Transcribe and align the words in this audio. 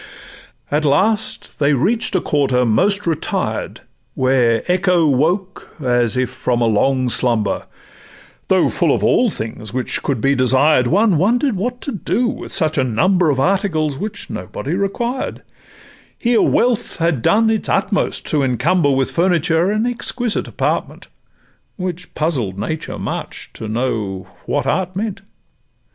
At 0.71 0.83
last 0.83 1.59
they 1.59 1.73
reach'd 1.73 2.15
a 2.15 2.21
quarter 2.21 2.65
most 2.65 3.05
retired, 3.05 3.81
Where 4.15 4.63
echo 4.67 5.05
woke 5.07 5.69
as 5.79 6.17
if 6.17 6.31
from 6.31 6.59
a 6.59 6.65
long 6.65 7.07
slumber; 7.07 7.65
Though 8.47 8.67
full 8.67 8.91
of 8.95 9.03
all 9.03 9.29
things 9.29 9.73
which 9.75 10.01
could 10.01 10.19
be 10.19 10.33
desired, 10.33 10.87
One 10.87 11.19
wonder'd 11.19 11.55
what 11.55 11.81
to 11.81 11.91
do 11.91 12.25
with 12.25 12.51
such 12.51 12.79
a 12.79 12.83
number 12.83 13.29
Of 13.29 13.39
articles 13.39 13.95
which 13.99 14.27
nobody 14.31 14.73
required; 14.73 15.43
Here 16.17 16.41
wealth 16.41 16.97
had 16.97 17.21
done 17.21 17.51
its 17.51 17.69
utmost 17.69 18.25
to 18.31 18.41
encumber 18.41 18.89
With 18.89 19.11
furniture 19.11 19.69
an 19.69 19.85
exquisite 19.85 20.47
apartment, 20.47 21.09
Which 21.77 22.15
puzzled 22.15 22.57
Nature 22.57 22.97
much 22.97 23.51
to 23.53 23.67
know 23.67 24.25
what 24.47 24.65
Art 24.65 24.95
meant. 24.95 25.21